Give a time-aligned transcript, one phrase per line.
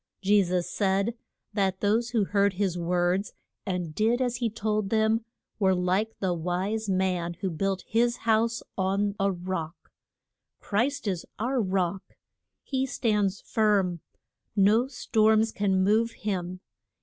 [0.23, 1.13] Je sus said
[1.53, 3.33] that those who heard his words
[3.67, 5.23] and did as he told them
[5.59, 9.91] were like the wise man who built his house on a rock.
[10.59, 12.15] Christ is our Rock.
[12.63, 13.99] He stands firm.
[14.55, 16.61] No storms can move him.